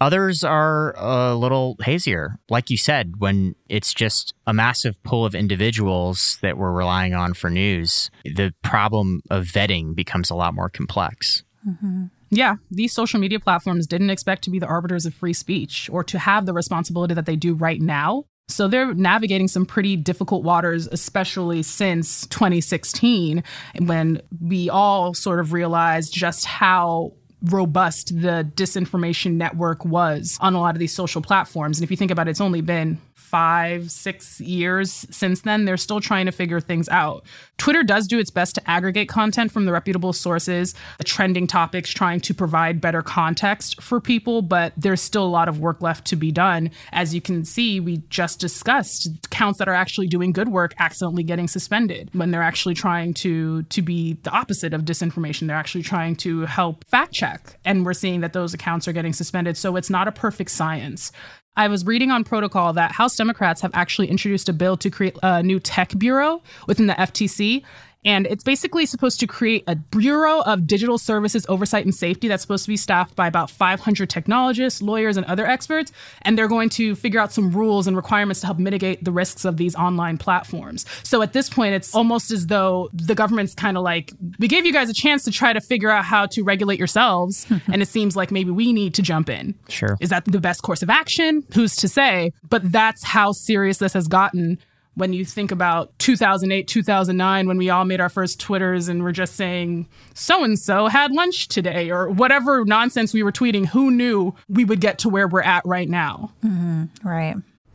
Others 0.00 0.42
are 0.42 0.94
a 0.96 1.36
little 1.36 1.76
hazier. 1.84 2.40
Like 2.50 2.70
you 2.70 2.76
said, 2.76 3.14
when 3.18 3.54
it's 3.68 3.94
just 3.94 4.34
a 4.48 4.52
massive 4.52 5.00
pool 5.04 5.24
of 5.24 5.34
individuals 5.34 6.38
that 6.42 6.56
we're 6.56 6.72
relying 6.72 7.14
on 7.14 7.34
for 7.34 7.50
news, 7.50 8.10
the 8.24 8.52
problem 8.62 9.22
of 9.30 9.44
vetting 9.44 9.94
becomes 9.94 10.28
a 10.28 10.34
lot 10.34 10.54
more 10.54 10.68
complex. 10.68 11.44
Mm-hmm. 11.68 12.06
Yeah, 12.34 12.56
these 12.70 12.94
social 12.94 13.20
media 13.20 13.38
platforms 13.38 13.86
didn't 13.86 14.08
expect 14.08 14.42
to 14.44 14.50
be 14.50 14.58
the 14.58 14.66
arbiters 14.66 15.04
of 15.04 15.12
free 15.12 15.34
speech 15.34 15.90
or 15.92 16.02
to 16.04 16.18
have 16.18 16.46
the 16.46 16.54
responsibility 16.54 17.12
that 17.12 17.26
they 17.26 17.36
do 17.36 17.52
right 17.52 17.80
now. 17.80 18.24
So 18.48 18.68
they're 18.68 18.94
navigating 18.94 19.48
some 19.48 19.66
pretty 19.66 19.96
difficult 19.96 20.42
waters, 20.42 20.88
especially 20.90 21.62
since 21.62 22.26
2016, 22.28 23.44
when 23.84 24.22
we 24.40 24.70
all 24.70 25.12
sort 25.12 25.40
of 25.40 25.52
realized 25.52 26.14
just 26.14 26.46
how 26.46 27.12
robust 27.44 28.08
the 28.20 28.50
disinformation 28.54 29.32
network 29.32 29.84
was 29.84 30.38
on 30.40 30.54
a 30.54 30.60
lot 30.60 30.74
of 30.74 30.78
these 30.78 30.92
social 30.92 31.20
platforms. 31.20 31.78
And 31.78 31.84
if 31.84 31.90
you 31.90 31.96
think 31.98 32.10
about 32.10 32.28
it, 32.28 32.30
it's 32.30 32.40
only 32.40 32.62
been 32.62 32.98
five, 33.14 33.90
six 33.90 34.40
years 34.40 35.06
since 35.10 35.42
then. 35.42 35.64
They're 35.64 35.76
still 35.76 36.00
trying 36.00 36.26
to 36.26 36.32
figure 36.32 36.60
things 36.60 36.88
out. 36.88 37.24
Twitter 37.58 37.82
does 37.82 38.06
do 38.06 38.18
its 38.18 38.30
best 38.30 38.54
to 38.56 38.70
aggregate 38.70 39.08
content 39.08 39.52
from 39.52 39.64
the 39.66 39.72
reputable 39.72 40.12
sources, 40.12 40.74
the 40.98 41.04
trending 41.04 41.46
topics, 41.46 41.90
trying 41.90 42.20
to 42.20 42.34
provide 42.34 42.80
better 42.80 43.02
context 43.02 43.80
for 43.80 44.00
people, 44.00 44.42
but 44.42 44.72
there's 44.76 45.00
still 45.00 45.24
a 45.24 45.28
lot 45.28 45.48
of 45.48 45.60
work 45.60 45.80
left 45.80 46.04
to 46.06 46.16
be 46.16 46.32
done. 46.32 46.70
As 46.92 47.14
you 47.14 47.20
can 47.20 47.44
see, 47.44 47.80
we 47.80 47.98
just 48.08 48.40
discussed 48.40 49.08
accounts 49.24 49.58
that 49.58 49.68
are 49.68 49.74
actually 49.74 50.08
doing 50.08 50.32
good 50.32 50.48
work 50.48 50.74
accidentally 50.78 51.22
getting 51.22 51.48
suspended 51.48 52.10
when 52.12 52.30
they're 52.30 52.42
actually 52.42 52.74
trying 52.74 53.14
to 53.14 53.62
to 53.64 53.82
be 53.82 54.14
the 54.24 54.30
opposite 54.30 54.74
of 54.74 54.82
disinformation. 54.82 55.46
They're 55.46 55.56
actually 55.56 55.84
trying 55.84 56.16
to 56.16 56.46
help 56.46 56.84
fact 56.84 57.12
check. 57.12 57.58
And 57.64 57.86
we're 57.86 57.94
seeing 57.94 58.20
that 58.20 58.32
those 58.32 58.54
accounts 58.54 58.88
are 58.88 58.92
getting 58.92 59.12
suspended. 59.12 59.56
So 59.56 59.76
it's 59.76 59.90
not 59.90 60.08
a 60.08 60.12
perfect 60.12 60.50
science. 60.50 61.12
I 61.56 61.68
was 61.68 61.84
reading 61.84 62.10
on 62.10 62.24
protocol 62.24 62.72
that 62.72 62.92
House 62.92 63.14
Democrats 63.16 63.60
have 63.60 63.72
actually 63.74 64.08
introduced 64.08 64.48
a 64.48 64.54
bill 64.54 64.76
to 64.78 64.90
create 64.90 65.18
a 65.22 65.42
new 65.42 65.60
tech 65.60 65.92
bureau 65.98 66.42
within 66.66 66.86
the 66.86 66.94
FTC. 66.94 67.62
And 68.04 68.26
it's 68.26 68.42
basically 68.42 68.86
supposed 68.86 69.20
to 69.20 69.26
create 69.26 69.64
a 69.66 69.76
Bureau 69.76 70.40
of 70.40 70.66
Digital 70.66 70.98
Services 70.98 71.46
Oversight 71.48 71.84
and 71.84 71.94
Safety 71.94 72.28
that's 72.28 72.42
supposed 72.42 72.64
to 72.64 72.68
be 72.68 72.76
staffed 72.76 73.14
by 73.14 73.26
about 73.26 73.50
500 73.50 74.10
technologists, 74.10 74.82
lawyers, 74.82 75.16
and 75.16 75.24
other 75.26 75.46
experts. 75.46 75.92
And 76.22 76.36
they're 76.36 76.48
going 76.48 76.68
to 76.70 76.94
figure 76.96 77.20
out 77.20 77.32
some 77.32 77.52
rules 77.52 77.86
and 77.86 77.96
requirements 77.96 78.40
to 78.40 78.46
help 78.46 78.58
mitigate 78.58 79.04
the 79.04 79.12
risks 79.12 79.44
of 79.44 79.56
these 79.56 79.76
online 79.76 80.18
platforms. 80.18 80.84
So 81.04 81.22
at 81.22 81.32
this 81.32 81.48
point, 81.48 81.74
it's 81.74 81.94
almost 81.94 82.30
as 82.30 82.48
though 82.48 82.90
the 82.92 83.14
government's 83.14 83.54
kind 83.54 83.76
of 83.76 83.84
like, 83.84 84.12
we 84.38 84.48
gave 84.48 84.66
you 84.66 84.72
guys 84.72 84.90
a 84.90 84.94
chance 84.94 85.22
to 85.24 85.30
try 85.30 85.52
to 85.52 85.60
figure 85.60 85.90
out 85.90 86.04
how 86.04 86.26
to 86.26 86.42
regulate 86.42 86.78
yourselves. 86.78 87.46
and 87.72 87.82
it 87.82 87.88
seems 87.88 88.16
like 88.16 88.32
maybe 88.32 88.50
we 88.50 88.72
need 88.72 88.94
to 88.94 89.02
jump 89.02 89.30
in. 89.30 89.54
Sure. 89.68 89.96
Is 90.00 90.10
that 90.10 90.24
the 90.24 90.40
best 90.40 90.62
course 90.62 90.82
of 90.82 90.90
action? 90.90 91.44
Who's 91.54 91.76
to 91.76 91.88
say? 91.88 92.32
But 92.48 92.72
that's 92.72 93.04
how 93.04 93.32
serious 93.32 93.78
this 93.78 93.92
has 93.92 94.08
gotten 94.08 94.58
when 94.94 95.12
you 95.12 95.24
think 95.24 95.50
about 95.50 95.98
2008, 95.98 96.68
2009, 96.68 97.48
when 97.48 97.56
we 97.56 97.70
all 97.70 97.84
made 97.84 98.00
our 98.00 98.08
first 98.08 98.38
Twitters 98.40 98.88
and 98.88 99.02
were 99.02 99.12
just 99.12 99.36
saying, 99.36 99.88
so 100.14 100.44
and 100.44 100.58
so 100.58 100.86
had 100.86 101.12
lunch 101.12 101.48
today, 101.48 101.90
or 101.90 102.10
whatever 102.10 102.64
nonsense 102.64 103.14
we 103.14 103.22
were 103.22 103.32
tweeting, 103.32 103.66
who 103.66 103.90
knew 103.90 104.34
we 104.48 104.64
would 104.64 104.80
get 104.80 104.98
to 104.98 105.08
where 105.08 105.28
we're 105.28 105.42
at 105.42 105.64
right 105.64 105.88
now? 105.88 106.32
Mm-hmm. 106.44 107.08
Right. 107.08 107.36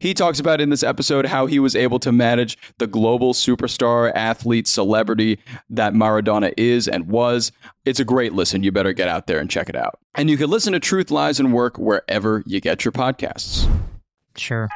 He 0.00 0.14
talks 0.14 0.40
about 0.40 0.62
in 0.62 0.70
this 0.70 0.82
episode 0.82 1.26
how 1.26 1.44
he 1.44 1.58
was 1.58 1.76
able 1.76 1.98
to 2.00 2.10
manage 2.10 2.56
the 2.78 2.86
global 2.86 3.34
superstar, 3.34 4.10
athlete, 4.14 4.66
celebrity 4.66 5.38
that 5.68 5.92
Maradona 5.92 6.54
is 6.56 6.88
and 6.88 7.06
was. 7.06 7.52
It's 7.84 8.00
a 8.00 8.04
great 8.04 8.32
listen. 8.32 8.62
You 8.62 8.72
better 8.72 8.94
get 8.94 9.08
out 9.08 9.26
there 9.26 9.38
and 9.38 9.50
check 9.50 9.68
it 9.68 9.76
out. 9.76 9.98
And 10.14 10.30
you 10.30 10.38
can 10.38 10.48
listen 10.48 10.72
to 10.72 10.80
Truth, 10.80 11.10
Lies, 11.10 11.38
and 11.38 11.52
Work 11.52 11.78
wherever 11.78 12.42
you 12.46 12.62
get 12.62 12.82
your 12.82 12.92
podcasts. 12.92 13.70
Sure. 14.36 14.70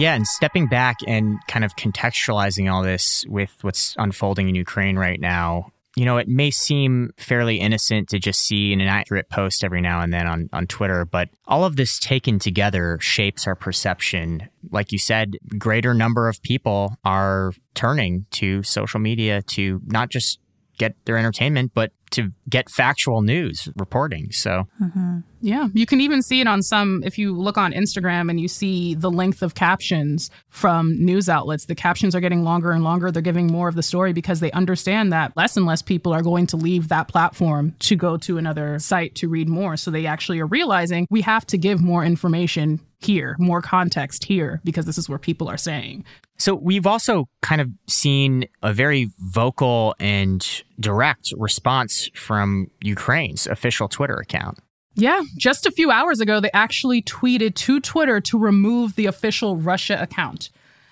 Yeah, 0.00 0.14
and 0.14 0.26
stepping 0.26 0.66
back 0.66 0.96
and 1.06 1.38
kind 1.46 1.64
of 1.64 1.76
contextualizing 1.76 2.72
all 2.72 2.82
this 2.82 3.24
with 3.28 3.56
what's 3.62 3.94
unfolding 3.98 4.48
in 4.48 4.56
Ukraine 4.56 4.96
right 4.96 5.20
now, 5.20 5.72
you 5.98 6.04
know, 6.04 6.16
it 6.16 6.28
may 6.28 6.52
seem 6.52 7.10
fairly 7.16 7.56
innocent 7.56 8.08
to 8.10 8.20
just 8.20 8.42
see 8.42 8.72
an 8.72 8.80
inaccurate 8.80 9.28
post 9.30 9.64
every 9.64 9.80
now 9.80 10.00
and 10.00 10.12
then 10.12 10.28
on, 10.28 10.48
on 10.52 10.68
Twitter, 10.68 11.04
but 11.04 11.28
all 11.44 11.64
of 11.64 11.74
this 11.74 11.98
taken 11.98 12.38
together 12.38 12.98
shapes 13.00 13.48
our 13.48 13.56
perception. 13.56 14.48
Like 14.70 14.92
you 14.92 14.98
said, 14.98 15.36
greater 15.58 15.94
number 15.94 16.28
of 16.28 16.40
people 16.42 16.94
are 17.04 17.52
turning 17.74 18.26
to 18.32 18.62
social 18.62 19.00
media 19.00 19.42
to 19.42 19.80
not 19.86 20.08
just 20.08 20.38
get 20.78 20.94
their 21.04 21.18
entertainment, 21.18 21.72
but 21.74 21.90
to 22.10 22.30
get 22.48 22.70
factual 22.70 23.22
news 23.22 23.68
reporting. 23.76 24.30
So, 24.32 24.64
mm-hmm. 24.80 25.18
yeah, 25.40 25.68
you 25.72 25.86
can 25.86 26.00
even 26.00 26.22
see 26.22 26.40
it 26.40 26.46
on 26.46 26.62
some. 26.62 27.02
If 27.04 27.18
you 27.18 27.36
look 27.36 27.58
on 27.58 27.72
Instagram 27.72 28.30
and 28.30 28.40
you 28.40 28.48
see 28.48 28.94
the 28.94 29.10
length 29.10 29.42
of 29.42 29.54
captions 29.54 30.30
from 30.48 31.04
news 31.04 31.28
outlets, 31.28 31.66
the 31.66 31.74
captions 31.74 32.14
are 32.14 32.20
getting 32.20 32.42
longer 32.44 32.72
and 32.72 32.84
longer. 32.84 33.10
They're 33.10 33.22
giving 33.22 33.46
more 33.46 33.68
of 33.68 33.74
the 33.74 33.82
story 33.82 34.12
because 34.12 34.40
they 34.40 34.50
understand 34.52 35.12
that 35.12 35.36
less 35.36 35.56
and 35.56 35.66
less 35.66 35.82
people 35.82 36.12
are 36.12 36.22
going 36.22 36.46
to 36.48 36.56
leave 36.56 36.88
that 36.88 37.08
platform 37.08 37.74
to 37.80 37.96
go 37.96 38.16
to 38.18 38.38
another 38.38 38.78
site 38.78 39.14
to 39.16 39.28
read 39.28 39.48
more. 39.48 39.76
So, 39.76 39.90
they 39.90 40.06
actually 40.06 40.40
are 40.40 40.46
realizing 40.46 41.06
we 41.10 41.22
have 41.22 41.46
to 41.46 41.58
give 41.58 41.80
more 41.80 42.04
information 42.04 42.80
here, 42.98 43.36
more 43.38 43.62
context 43.62 44.24
here, 44.24 44.60
because 44.64 44.86
this 44.86 44.98
is 44.98 45.08
where 45.08 45.18
people 45.18 45.48
are 45.48 45.56
saying. 45.56 46.04
So 46.36 46.54
we've 46.54 46.86
also 46.86 47.28
kind 47.42 47.60
of 47.60 47.68
seen 47.86 48.46
a 48.62 48.72
very 48.72 49.10
vocal 49.18 49.94
and 49.98 50.46
direct 50.78 51.32
response 51.36 52.10
from 52.14 52.70
Ukraine's 52.82 53.46
official 53.46 53.88
Twitter 53.88 54.16
account. 54.16 54.58
Yeah, 54.94 55.22
just 55.36 55.66
a 55.66 55.70
few 55.70 55.90
hours 55.90 56.20
ago, 56.20 56.40
they 56.40 56.50
actually 56.52 57.02
tweeted 57.02 57.54
to 57.54 57.80
Twitter 57.80 58.20
to 58.22 58.38
remove 58.38 58.96
the 58.96 59.06
official 59.06 59.56
Russia 59.56 59.96
account. 60.00 60.50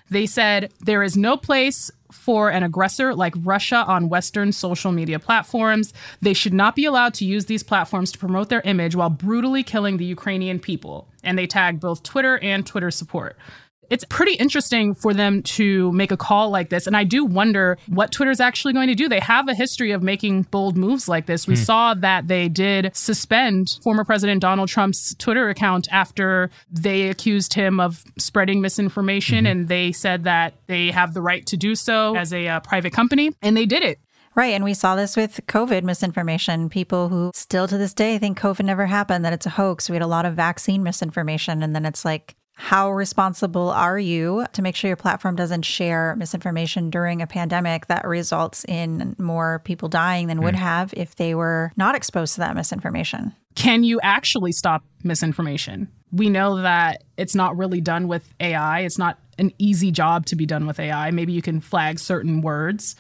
They 0.09 0.27
said 0.27 0.73
there 0.81 1.03
is 1.03 1.17
no 1.17 1.37
place 1.37 1.91
for 2.11 2.51
an 2.51 2.63
aggressor 2.63 3.15
like 3.15 3.35
Russia 3.39 3.85
on 3.87 4.09
Western 4.09 4.53
social 4.53 4.93
media 4.93 5.19
platforms. 5.19 5.93
They 6.21 6.35
should 6.35 6.55
not 6.55 6.77
be 6.77 6.85
allowed 6.85 7.15
to 7.15 7.25
use 7.25 7.47
these 7.47 7.63
platforms 7.63 8.13
to 8.13 8.19
promote 8.19 8.49
their 8.49 8.63
image 8.63 8.95
while 8.95 9.11
brutally 9.11 9.63
killing 9.63 9.97
the 9.97 10.05
Ukrainian 10.05 10.59
people. 10.59 11.09
And 11.23 11.39
they 11.39 11.47
tagged 11.47 11.81
both 11.81 12.03
Twitter 12.03 12.39
and 12.39 12.67
Twitter 12.67 12.91
support 12.91 13.37
it's 13.90 14.05
pretty 14.05 14.35
interesting 14.35 14.95
for 14.95 15.14
them 15.14 15.43
to 15.43 15.93
make 15.93 16.11
a 16.11 16.16
call 16.16 16.50
like 16.50 16.71
this. 16.71 16.87
And 16.87 16.97
I 16.97 17.05
do 17.05 17.25
wonder 17.25 17.78
what 17.87 18.12
Twitter's 18.12 18.40
actually 18.40 18.73
going 18.73 18.88
to 18.88 18.95
do. 18.95 19.09
They 19.09 19.21
have 19.21 19.49
a 19.49 19.55
history 19.55 19.93
of 19.93 20.02
making 20.02 20.43
bold 20.45 20.76
moves 20.76 21.09
like 21.09 21.26
this. 21.26 21.47
We 21.47 21.55
mm. 21.55 21.64
saw 21.64 21.95
that 21.95 22.28
they 22.28 22.49
did 22.49 22.90
suspend 22.95 23.78
former 23.83 24.05
President 24.05 24.40
Donald 24.40 24.69
Trump's 24.69 25.14
Twitter 25.16 25.49
account 25.49 25.88
after 25.90 26.50
they 26.71 27.09
accused 27.09 27.55
him 27.55 27.81
of 27.81 28.05
spreading 28.19 28.61
misinformation. 28.61 29.45
Mm-hmm. 29.45 29.47
And 29.47 29.69
they 29.69 29.93
said 29.93 30.25
that 30.25 30.55
they 30.66 30.90
have 30.90 31.14
the 31.14 31.23
right 31.23 31.47
to 31.47 31.57
do 31.57 31.75
so 31.75 32.16
as 32.16 32.33
a 32.33 32.49
uh, 32.49 32.61
private 32.61 32.93
company. 32.93 33.33
And 33.43 33.57
they 33.57 33.66
did 33.66 33.83
it. 33.83 33.99
Right. 34.35 34.52
And 34.52 34.64
we 34.64 34.75
saw 34.75 34.97
this 34.97 35.16
with 35.16 35.40
COVID 35.47 35.83
misinformation. 35.83 36.69
People 36.69 37.09
who 37.09 37.31
still 37.35 37.66
to 37.66 37.78
this 37.78 37.95
day 37.95 38.19
think 38.19 38.38
COVID 38.38 38.66
never 38.66 38.85
happened, 38.85 39.25
that 39.25 39.33
it's 39.33 39.47
a 39.47 39.50
hoax. 39.50 39.88
We 39.88 39.97
had 39.97 40.02
a 40.02 40.07
lot 40.07 40.26
of 40.26 40.35
vaccine 40.35 40.83
misinformation. 40.83 41.62
And 41.62 41.75
then 41.75 41.87
it's 41.87 42.05
like, 42.05 42.37
how 42.59 42.91
responsible 42.91 43.69
are 43.69 43.99
you 43.99 44.47
to 44.55 44.63
make 44.63 44.75
sure 44.75 44.89
your 44.89 44.97
platform 44.97 45.37
doesn't 45.37 45.63
share 45.63 46.17
misinformation 46.17 46.89
during 46.89 47.21
a 47.21 47.27
pandemic 47.27 47.87
that 47.89 48.07
results 48.07 48.65
in 48.65 49.15
more 49.19 49.61
people 49.65 49.91
dying 49.91 50.27
than 50.27 50.39
mm. 50.41 50.45
would 50.45 50.55
have 50.55 50.93
if 50.97 51.17
they 51.17 51.35
were 51.35 51.71
not 51.77 51.95
exposed 51.95 52.33
to 52.35 52.41
that 52.41 52.57
misinformation? 52.57 53.35
Can 53.57 53.85
you 53.85 54.01
actually 54.03 54.53
stop 54.53 54.83
misinformation? 55.05 55.89
We 56.13 56.31
know 56.31 56.63
that 56.63 57.05
it's 57.19 57.35
not 57.35 57.59
really 57.59 57.83
done 57.83 58.09
with 58.09 58.27
AI. 58.41 58.81
It's 58.81 58.99
not 58.99 59.19
an 59.39 59.53
easy 59.59 59.91
job 59.91 60.25
to 60.27 60.37
be 60.37 60.47
done 60.47 60.67
with 60.67 60.81
AI. 60.81 61.11
Maybe 61.11 61.35
you 61.35 61.43
can 61.43 61.61
flag 61.61 61.99
certain 61.99 62.41
words, 62.41 62.97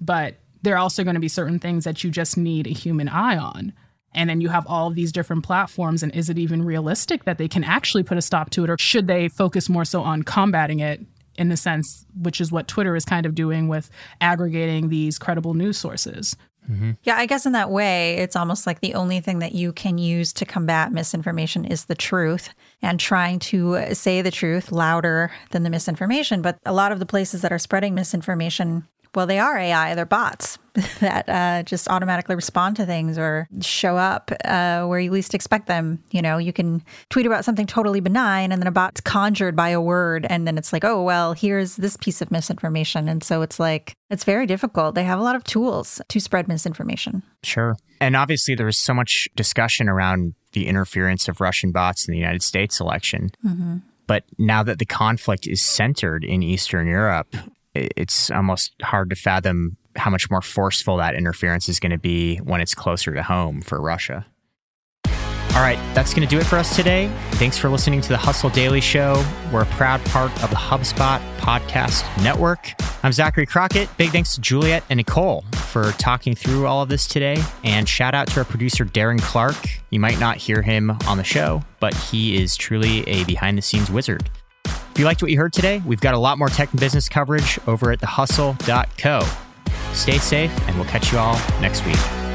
but 0.00 0.34
there 0.62 0.74
are 0.74 0.78
also 0.78 1.04
going 1.04 1.14
to 1.14 1.20
be 1.20 1.28
certain 1.28 1.60
things 1.60 1.84
that 1.84 2.02
you 2.02 2.10
just 2.10 2.36
need 2.36 2.66
a 2.66 2.70
human 2.70 3.08
eye 3.08 3.36
on 3.36 3.72
and 4.16 4.28
then 4.28 4.40
you 4.40 4.48
have 4.48 4.66
all 4.66 4.88
of 4.88 4.94
these 4.94 5.12
different 5.12 5.44
platforms 5.44 6.02
and 6.02 6.12
is 6.14 6.28
it 6.28 6.38
even 6.38 6.64
realistic 6.64 7.24
that 7.24 7.38
they 7.38 7.46
can 7.46 7.62
actually 7.62 8.02
put 8.02 8.18
a 8.18 8.22
stop 8.22 8.50
to 8.50 8.64
it 8.64 8.70
or 8.70 8.76
should 8.78 9.06
they 9.06 9.28
focus 9.28 9.68
more 9.68 9.84
so 9.84 10.02
on 10.02 10.22
combating 10.22 10.80
it 10.80 11.00
in 11.36 11.52
a 11.52 11.56
sense 11.56 12.04
which 12.20 12.40
is 12.40 12.50
what 12.50 12.66
twitter 12.66 12.96
is 12.96 13.04
kind 13.04 13.26
of 13.26 13.34
doing 13.34 13.68
with 13.68 13.90
aggregating 14.20 14.88
these 14.88 15.18
credible 15.18 15.54
news 15.54 15.78
sources 15.78 16.34
mm-hmm. 16.68 16.92
Yeah, 17.04 17.16
I 17.16 17.26
guess 17.26 17.46
in 17.46 17.52
that 17.52 17.70
way, 17.70 18.16
it's 18.16 18.34
almost 18.34 18.66
like 18.66 18.80
the 18.80 18.94
only 18.94 19.20
thing 19.20 19.38
that 19.38 19.54
you 19.54 19.72
can 19.72 19.98
use 19.98 20.32
to 20.32 20.44
combat 20.44 20.90
misinformation 20.90 21.64
is 21.64 21.84
the 21.84 21.94
truth 21.94 22.48
and 22.82 22.98
trying 22.98 23.38
to 23.38 23.94
say 23.94 24.20
the 24.20 24.32
truth 24.32 24.72
louder 24.72 25.30
than 25.50 25.62
the 25.62 25.70
misinformation. 25.70 26.42
But 26.42 26.58
a 26.66 26.72
lot 26.72 26.90
of 26.90 26.98
the 26.98 27.06
places 27.06 27.42
that 27.42 27.52
are 27.52 27.58
spreading 27.58 27.94
misinformation 27.94 28.88
well, 29.16 29.26
they 29.26 29.38
are 29.38 29.56
AI, 29.56 29.94
they're 29.94 30.04
bots 30.04 30.58
that 31.00 31.26
uh, 31.28 31.62
just 31.62 31.88
automatically 31.88 32.36
respond 32.36 32.76
to 32.76 32.84
things 32.84 33.16
or 33.16 33.48
show 33.62 33.96
up 33.96 34.30
uh, 34.44 34.84
where 34.84 35.00
you 35.00 35.10
least 35.10 35.34
expect 35.34 35.66
them. 35.66 36.04
You 36.10 36.20
know, 36.20 36.36
you 36.36 36.52
can 36.52 36.84
tweet 37.08 37.24
about 37.24 37.42
something 37.42 37.66
totally 37.66 38.00
benign 38.00 38.52
and 38.52 38.60
then 38.60 38.66
a 38.66 38.70
bot's 38.72 39.00
conjured 39.00 39.56
by 39.56 39.70
a 39.70 39.80
word. 39.80 40.26
And 40.28 40.46
then 40.46 40.58
it's 40.58 40.70
like, 40.70 40.84
oh, 40.84 41.02
well, 41.02 41.32
here's 41.32 41.76
this 41.76 41.96
piece 41.96 42.20
of 42.20 42.30
misinformation. 42.30 43.08
And 43.08 43.24
so 43.24 43.40
it's 43.40 43.58
like, 43.58 43.94
it's 44.10 44.24
very 44.24 44.44
difficult. 44.44 44.94
They 44.94 45.04
have 45.04 45.18
a 45.18 45.22
lot 45.22 45.34
of 45.34 45.44
tools 45.44 46.00
to 46.08 46.20
spread 46.20 46.46
misinformation. 46.46 47.22
Sure. 47.42 47.74
And 48.00 48.14
obviously, 48.14 48.54
there 48.54 48.66
was 48.66 48.76
so 48.76 48.92
much 48.92 49.28
discussion 49.34 49.88
around 49.88 50.34
the 50.52 50.66
interference 50.66 51.26
of 51.26 51.40
Russian 51.40 51.72
bots 51.72 52.06
in 52.06 52.12
the 52.12 52.18
United 52.18 52.42
States 52.42 52.80
election. 52.80 53.30
Mm-hmm 53.44 53.78
But 54.06 54.24
now 54.38 54.62
that 54.62 54.78
the 54.78 54.86
conflict 54.86 55.46
is 55.46 55.62
centered 55.62 56.24
in 56.24 56.42
Eastern 56.42 56.86
Europe, 56.86 57.34
it's 57.96 58.30
almost 58.30 58.74
hard 58.82 59.10
to 59.10 59.16
fathom 59.16 59.76
how 59.96 60.10
much 60.10 60.30
more 60.30 60.42
forceful 60.42 60.98
that 60.98 61.14
interference 61.14 61.68
is 61.68 61.80
going 61.80 61.92
to 61.92 61.98
be 61.98 62.36
when 62.38 62.60
it's 62.60 62.74
closer 62.74 63.14
to 63.14 63.22
home 63.22 63.60
for 63.60 63.80
Russia. 63.80 64.26
All 65.56 65.62
right, 65.62 65.78
that's 65.94 66.12
going 66.12 66.28
to 66.28 66.34
do 66.34 66.38
it 66.38 66.44
for 66.44 66.56
us 66.56 66.76
today. 66.76 67.10
Thanks 67.32 67.56
for 67.56 67.70
listening 67.70 68.02
to 68.02 68.10
the 68.10 68.18
Hustle 68.18 68.50
Daily 68.50 68.82
Show. 68.82 69.24
We're 69.50 69.62
a 69.62 69.66
proud 69.66 70.04
part 70.04 70.30
of 70.42 70.50
the 70.50 70.56
HubSpot 70.56 71.18
podcast 71.38 72.04
network. 72.22 72.74
I'm 73.02 73.10
Zachary 73.10 73.46
Crockett. 73.46 73.88
Big 73.96 74.10
thanks 74.10 74.34
to 74.34 74.42
Juliet 74.42 74.84
and 74.90 74.98
Nicole 74.98 75.46
for 75.52 75.92
talking 75.92 76.34
through 76.34 76.66
all 76.66 76.82
of 76.82 76.90
this 76.90 77.06
today. 77.06 77.42
And 77.64 77.88
shout 77.88 78.14
out 78.14 78.28
to 78.28 78.40
our 78.40 78.44
producer, 78.44 78.84
Darren 78.84 79.18
Clark. 79.18 79.56
You 79.88 79.98
might 79.98 80.20
not 80.20 80.36
hear 80.36 80.60
him 80.60 80.90
on 81.06 81.16
the 81.16 81.24
show, 81.24 81.62
but 81.80 81.94
he 81.94 82.36
is 82.36 82.54
truly 82.54 83.08
a 83.08 83.24
behind 83.24 83.56
the 83.56 83.62
scenes 83.62 83.90
wizard. 83.90 84.28
If 84.96 85.00
you 85.00 85.04
liked 85.04 85.20
what 85.20 85.30
you 85.30 85.36
heard 85.36 85.52
today, 85.52 85.82
we've 85.84 86.00
got 86.00 86.14
a 86.14 86.18
lot 86.18 86.38
more 86.38 86.48
tech 86.48 86.70
and 86.70 86.80
business 86.80 87.06
coverage 87.06 87.58
over 87.66 87.92
at 87.92 88.00
thehustle.co. 88.00 89.92
Stay 89.92 90.16
safe, 90.16 90.58
and 90.66 90.74
we'll 90.76 90.86
catch 90.86 91.12
you 91.12 91.18
all 91.18 91.38
next 91.60 91.84
week. 91.84 92.25